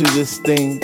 Into 0.00 0.14
this 0.14 0.38
thing. 0.38 0.78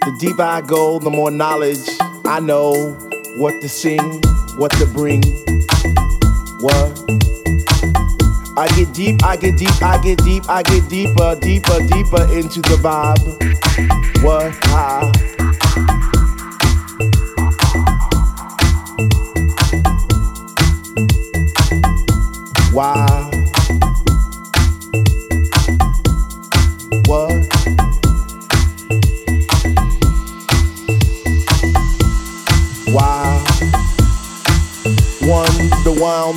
The 0.00 0.16
deeper 0.18 0.42
I 0.42 0.60
go, 0.62 0.98
the 0.98 1.10
more 1.10 1.30
knowledge 1.30 1.86
I 2.24 2.40
know 2.40 2.92
what 3.36 3.60
to 3.60 3.68
sing, 3.68 4.22
what 4.56 4.72
to 4.72 4.86
bring. 4.86 5.22
What? 6.60 6.98
I 8.56 8.68
get 8.76 8.92
deep, 8.94 9.22
I 9.22 9.36
get 9.36 9.56
deep, 9.56 9.82
I 9.82 10.00
get 10.02 10.18
deep, 10.24 10.48
I 10.48 10.62
get 10.62 10.88
deeper, 10.88 11.36
deeper, 11.40 11.78
deeper 11.80 12.22
into 12.32 12.60
the 12.62 12.78
vibe. 12.80 14.22
What? 14.22 14.56
Ah. 14.68 15.21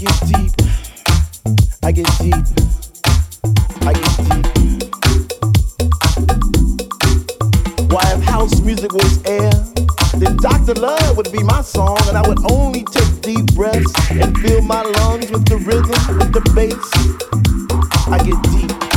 I 0.00 0.02
get 0.02 0.20
deep, 0.32 0.52
I 1.82 1.92
get 1.92 2.06
deep, 2.20 2.34
I 3.82 3.92
get 3.92 4.16
deep. 4.24 4.88
Why, 7.92 8.06
house 8.24 8.62
music 8.62 8.94
was 8.94 9.22
air, 9.26 9.52
then 10.16 10.38
Dr. 10.38 10.72
Love 10.80 11.18
would 11.18 11.30
be 11.30 11.42
my 11.42 11.60
song, 11.60 11.98
and 12.08 12.16
I 12.16 12.26
would 12.26 12.50
only 12.50 12.82
take 12.84 13.20
deep 13.20 13.54
breaths 13.54 13.92
and 14.10 14.38
fill 14.38 14.62
my 14.62 14.80
lungs 14.80 15.30
with 15.30 15.44
the 15.44 15.58
rhythm, 15.58 16.16
with 16.16 16.32
the 16.32 16.40
bass. 16.54 16.90
I 18.08 18.16
get 18.24 18.42
deep. 18.52 18.89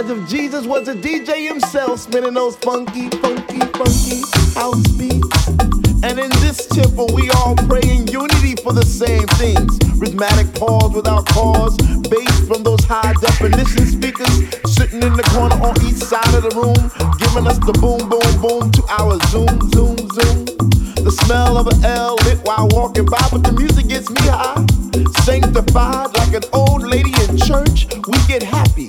As 0.00 0.08
if 0.08 0.28
Jesus 0.30 0.64
was 0.64 0.88
a 0.88 0.94
DJ 0.94 1.46
himself, 1.46 2.00
spinning 2.00 2.32
those 2.32 2.56
funky, 2.56 3.10
funky, 3.20 3.60
funky 3.76 4.22
house 4.56 4.86
beats. 4.96 5.48
And 6.02 6.18
in 6.18 6.30
this 6.40 6.66
temple, 6.68 7.08
we 7.12 7.28
all 7.30 7.54
pray 7.68 7.82
in 7.84 8.06
unity 8.06 8.56
for 8.64 8.72
the 8.72 8.84
same 8.84 9.26
things. 9.36 9.78
Rhythmic 10.00 10.54
pause 10.54 10.94
without 10.94 11.26
cause, 11.26 11.76
bass 12.08 12.48
from 12.48 12.62
those 12.62 12.82
high 12.84 13.12
definition 13.20 13.84
speakers 13.84 14.32
sitting 14.72 15.02
in 15.02 15.12
the 15.12 15.26
corner 15.36 15.56
on 15.60 15.76
each 15.84 16.00
side 16.00 16.32
of 16.32 16.48
the 16.48 16.54
room, 16.56 16.80
giving 17.18 17.46
us 17.46 17.58
the 17.58 17.76
boom, 17.76 18.08
boom, 18.08 18.32
boom 18.40 18.72
to 18.72 18.82
our 18.88 19.20
zoom, 19.28 19.52
zoom, 19.72 19.98
zoom. 20.16 20.60
The 21.04 21.12
smell 21.24 21.58
of 21.58 21.66
an 21.66 21.84
L 21.84 22.16
lit 22.24 22.38
while 22.44 22.68
walking 22.72 23.04
by, 23.04 23.20
but 23.30 23.42
the 23.42 23.52
music 23.52 23.88
gets 23.88 24.08
me 24.08 24.20
high. 24.22 24.64
Sanctified 25.24 26.16
like 26.16 26.32
an 26.32 26.44
old 26.54 26.82
lady 26.84 27.12
in 27.28 27.36
church, 27.36 27.86
we 28.08 28.16
get 28.26 28.42
happy. 28.42 28.88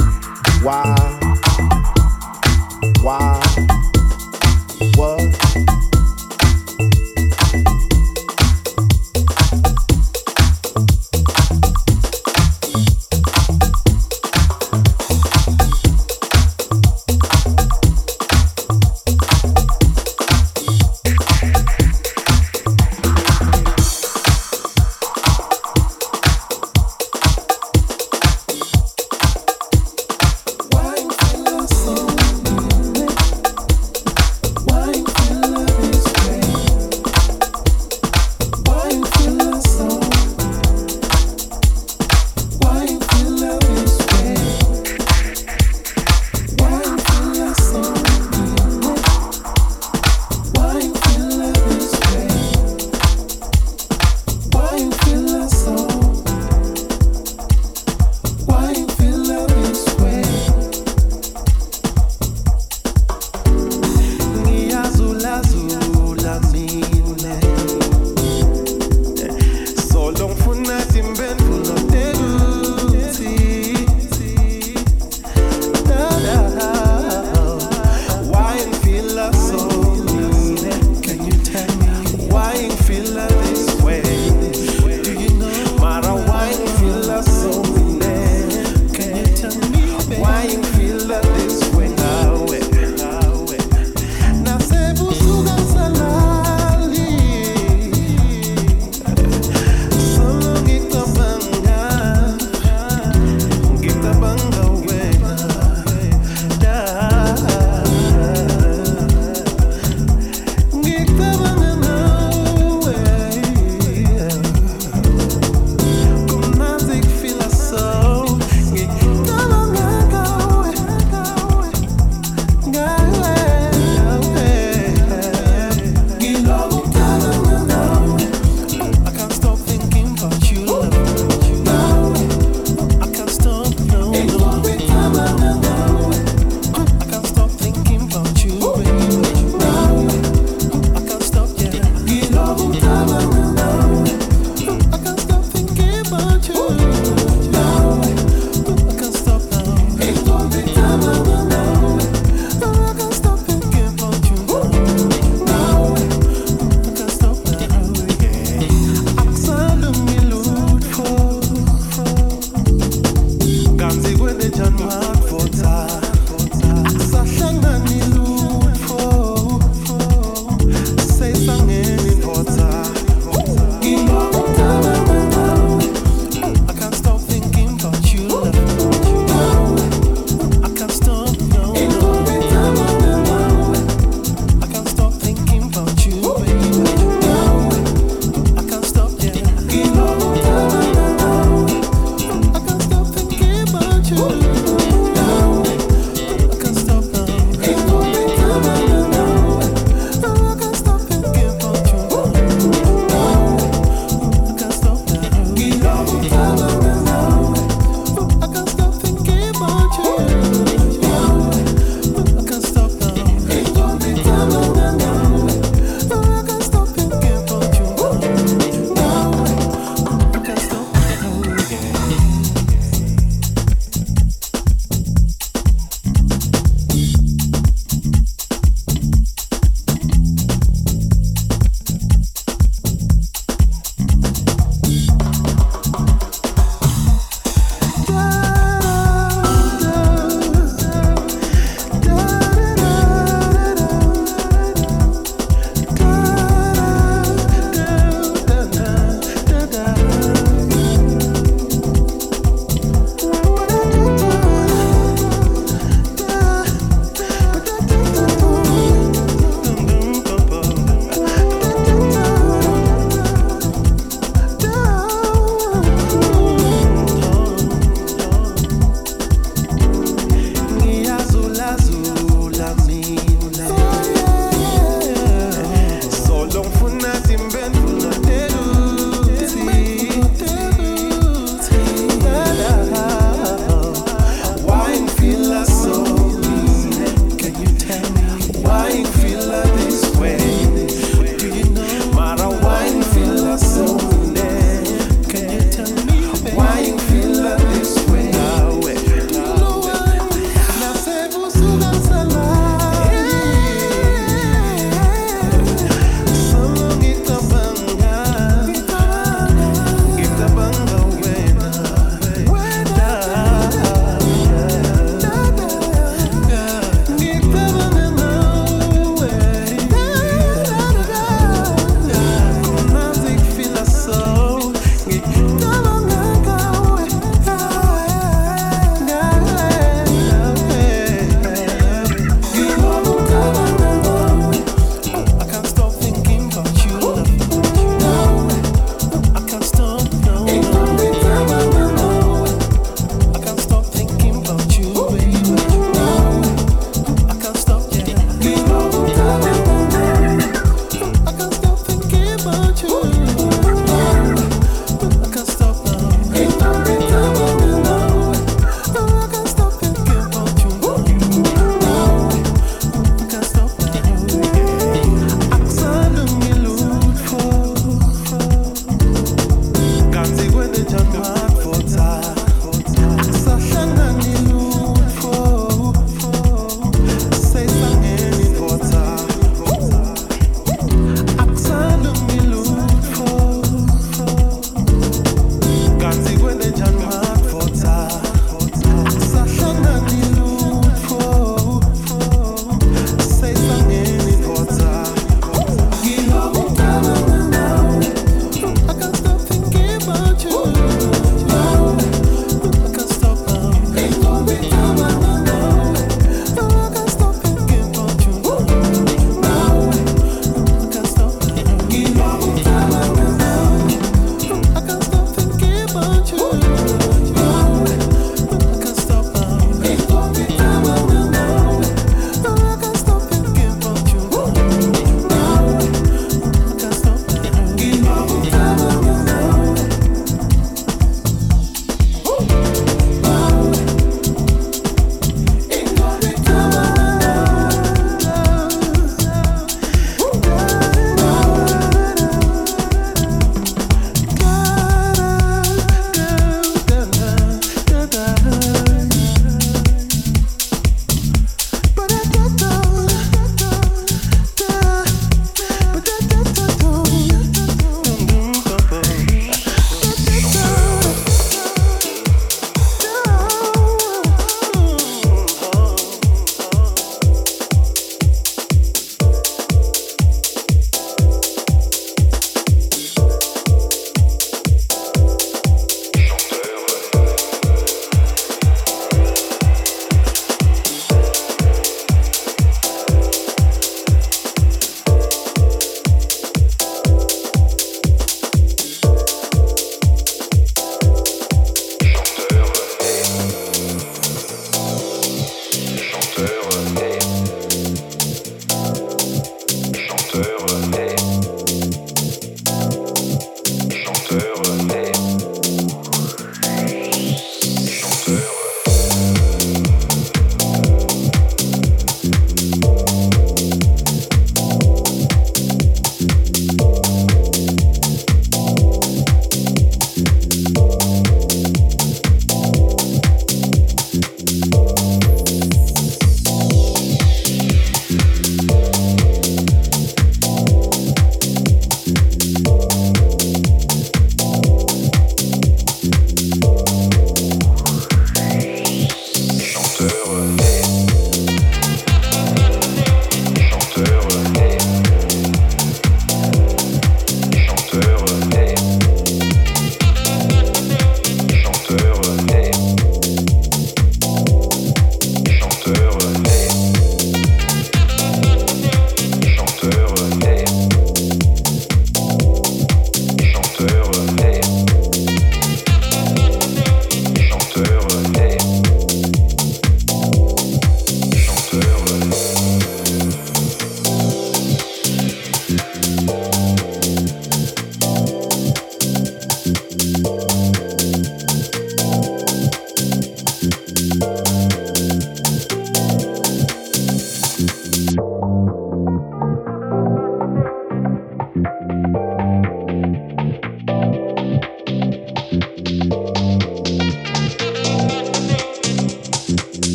Why? 0.61 0.95
Why? 3.01 3.41
What? 4.95 5.70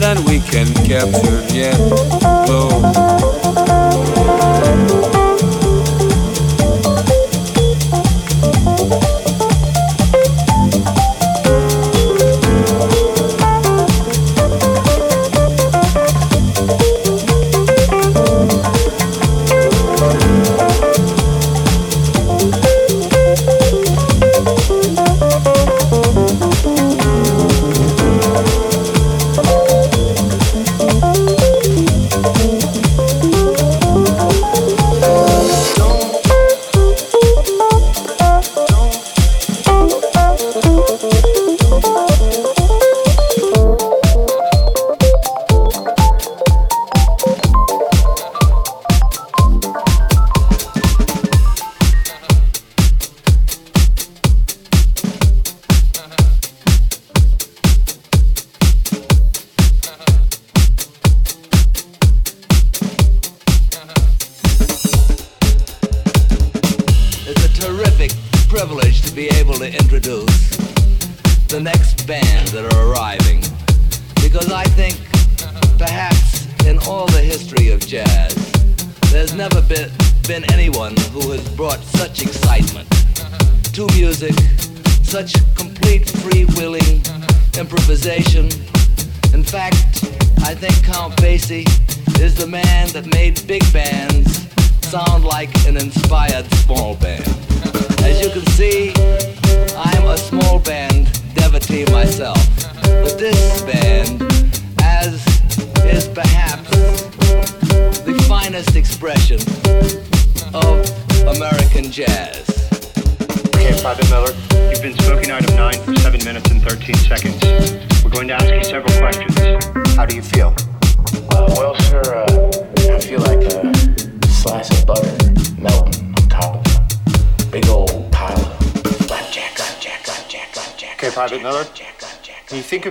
Then 0.00 0.24
we 0.24 0.40
can 0.40 0.72
capture 0.84 1.42
yet, 1.54 1.76
though. 2.46 3.05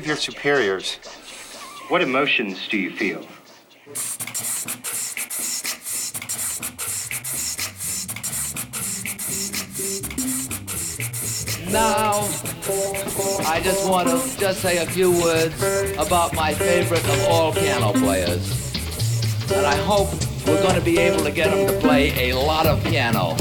of 0.06 0.10
your 0.10 0.18
superiors. 0.18 0.96
What 1.90 2.02
emotions 2.02 2.68
do 2.68 2.78
you 2.78 2.92
feel? 2.92 3.22
Now, 11.72 12.12
I 13.48 13.60
just 13.64 13.90
want 13.90 14.08
to 14.10 14.40
just 14.40 14.62
say 14.62 14.78
a 14.78 14.86
few 14.86 15.12
words 15.12 15.60
about 15.98 16.36
my 16.36 16.54
favorite 16.54 17.04
of 17.04 17.26
all 17.28 17.52
piano 17.52 17.92
players. 17.94 18.74
And 19.52 19.66
I 19.66 19.76
hope 19.76 20.10
we're 20.46 20.62
going 20.62 20.76
to 20.76 20.86
be 20.86 21.00
able 21.00 21.24
to 21.24 21.32
get 21.32 21.52
him 21.52 21.68
to 21.68 21.80
play 21.80 22.30
a 22.30 22.38
lot 22.38 22.68
of 22.68 22.84
piano. 22.84 23.36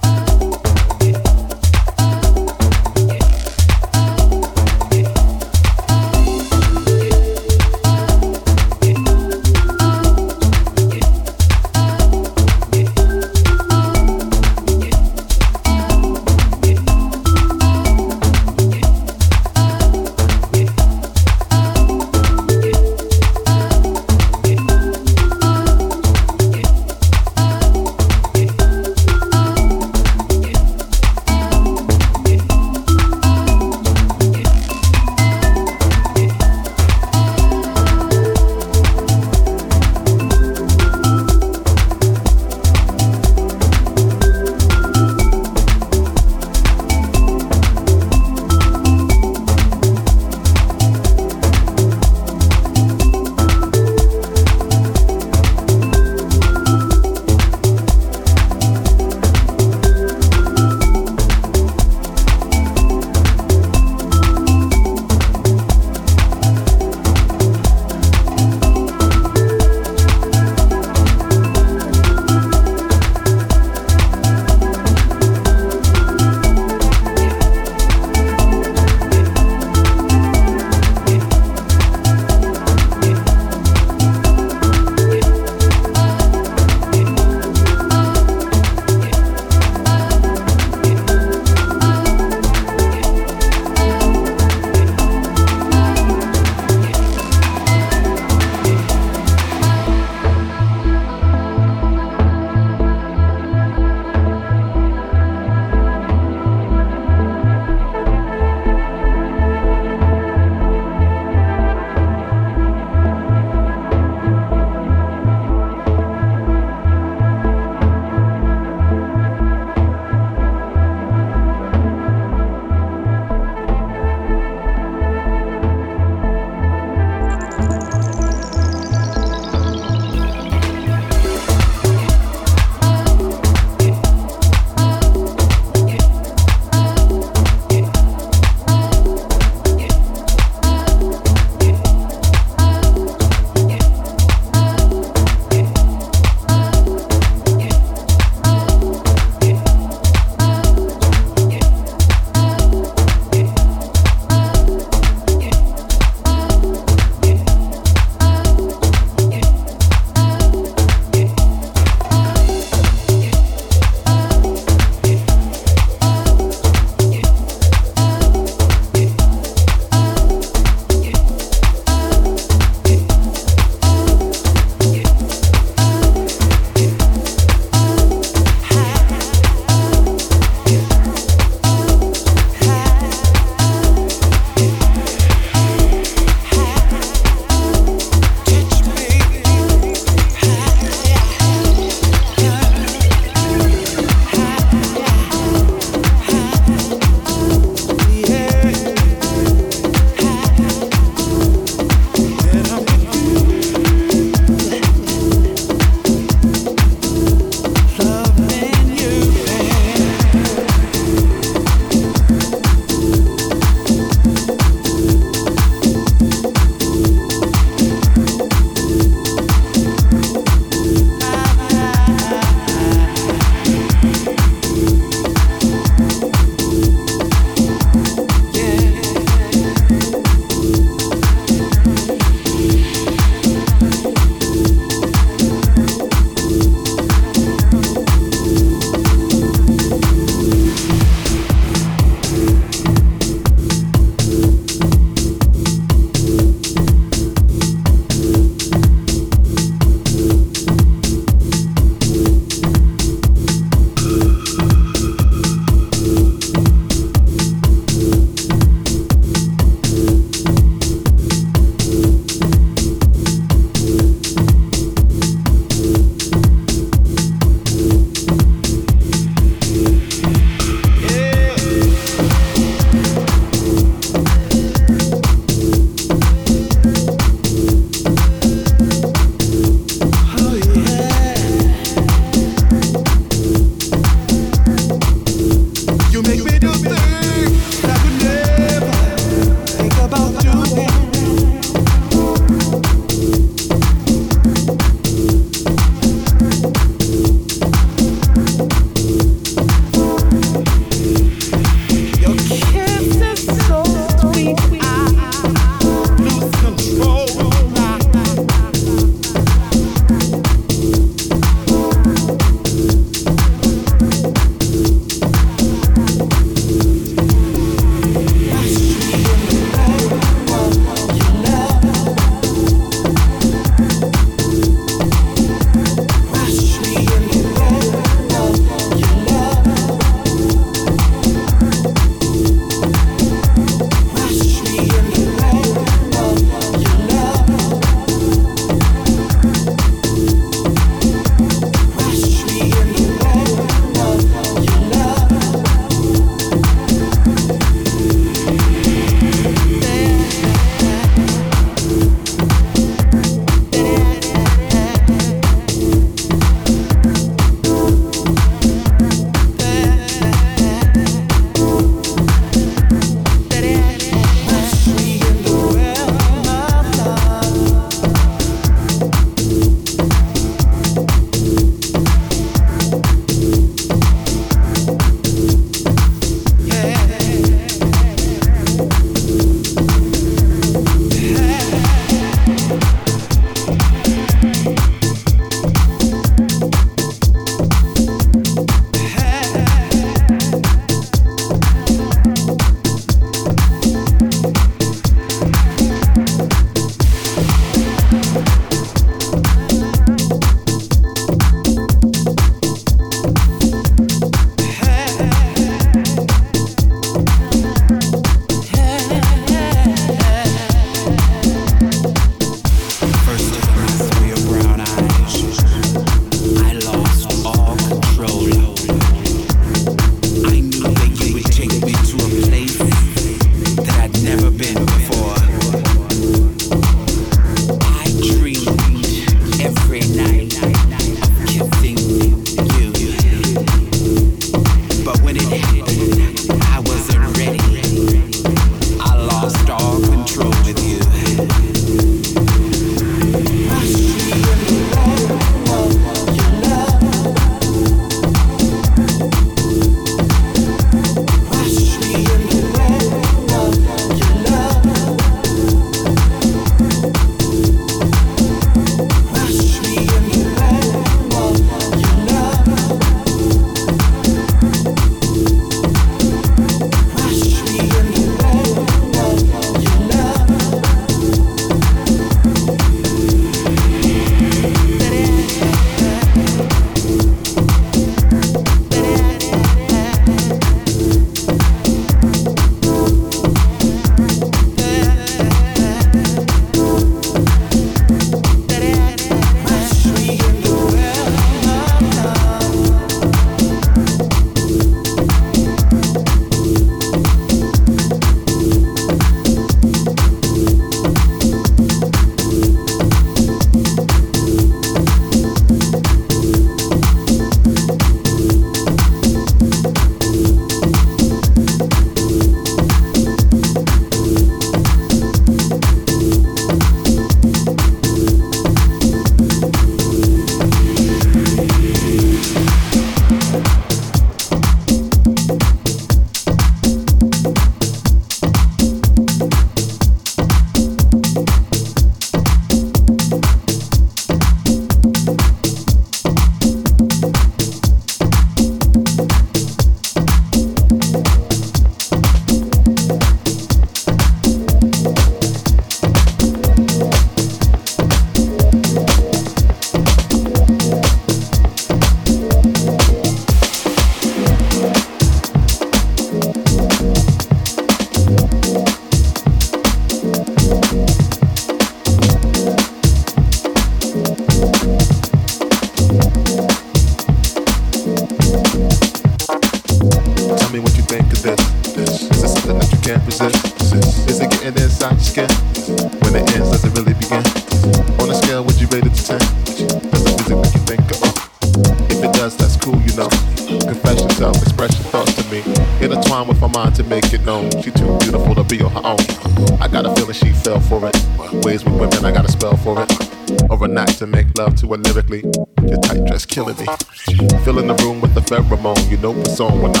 Know 599.21 599.31
what's 599.31 599.59
on 599.59 599.79
when 599.81 600.00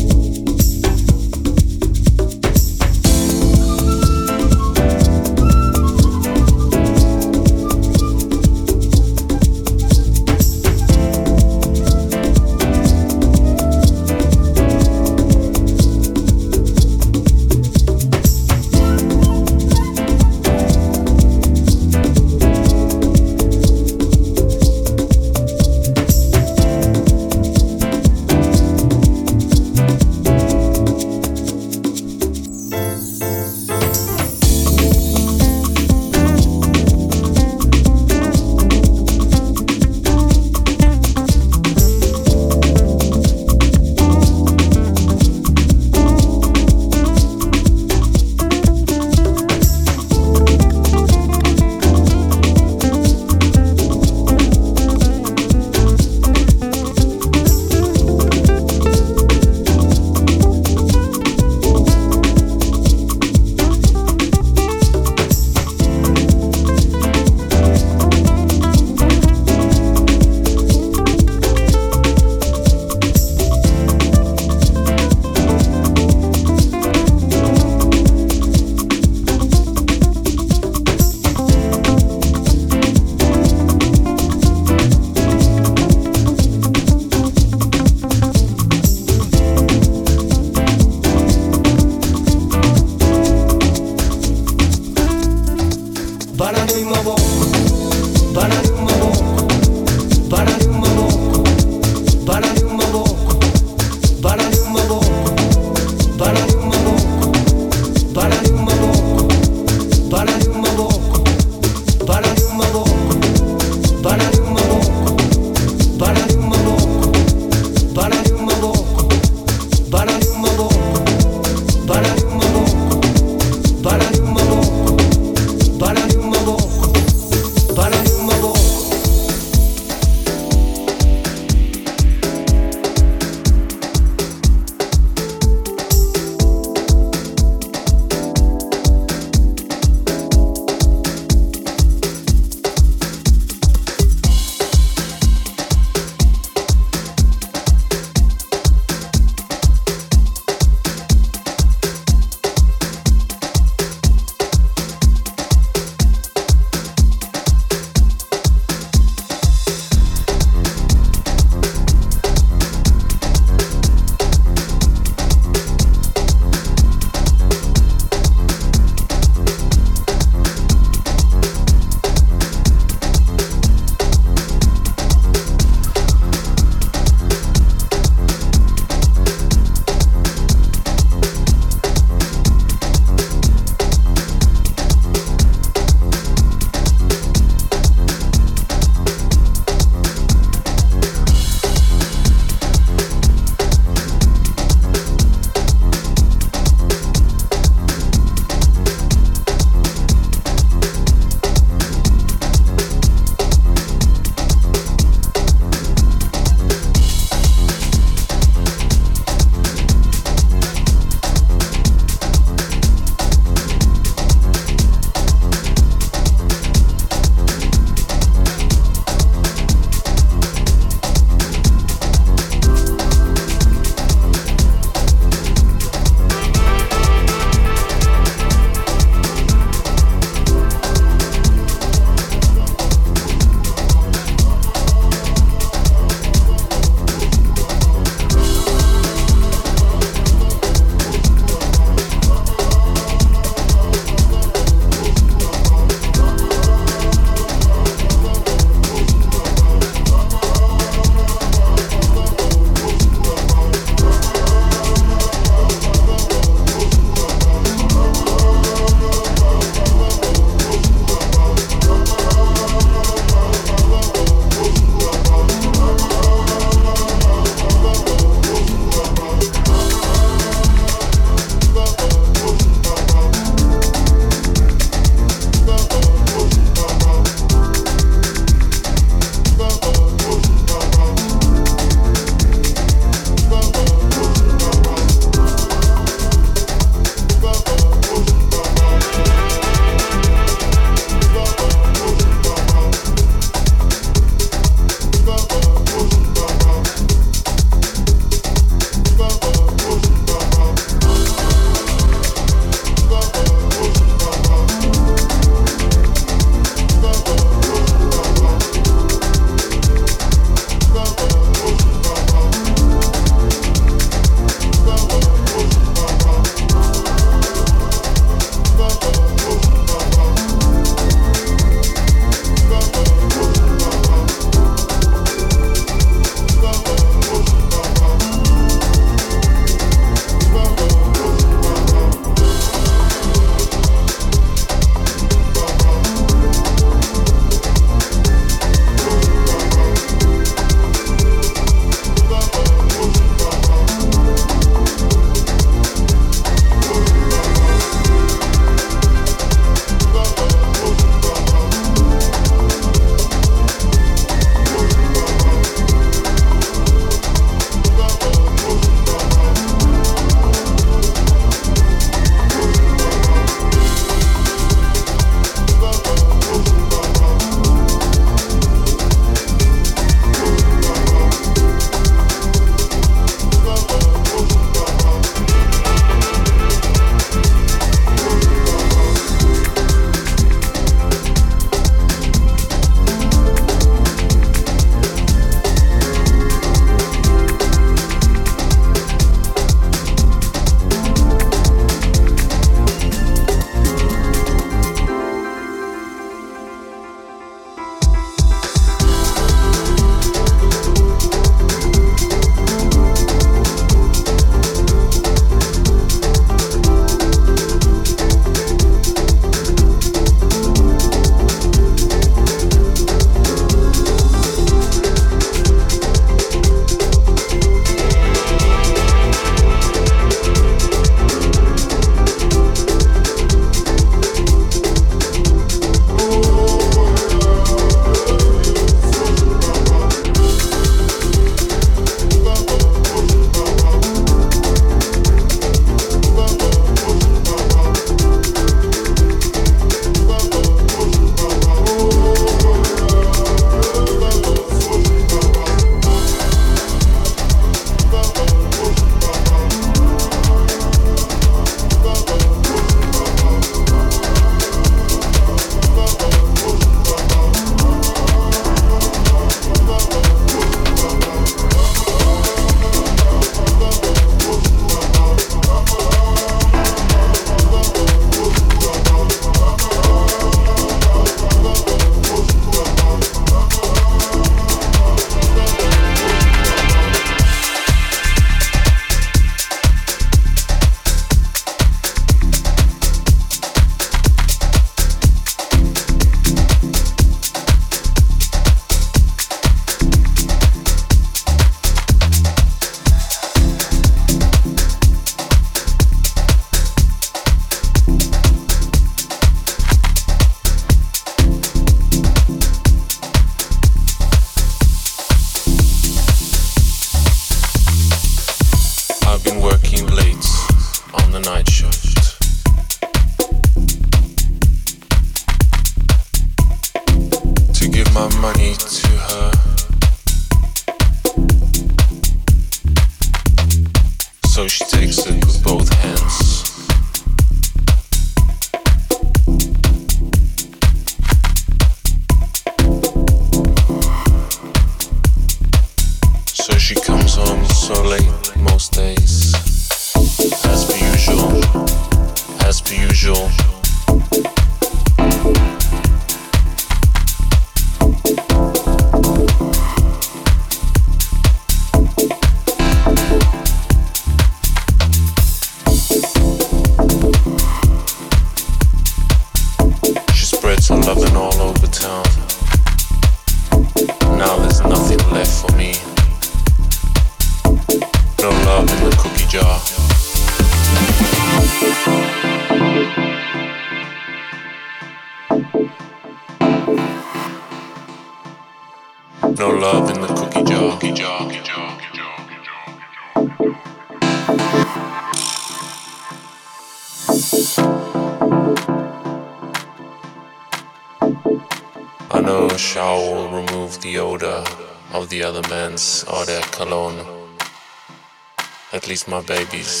At 599.51 600.00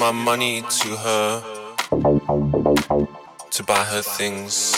my 0.00 0.10
money 0.12 0.62
to 0.62 0.96
her, 0.96 1.42
to 3.50 3.62
buy 3.62 3.84
her 3.84 4.00
things, 4.00 4.69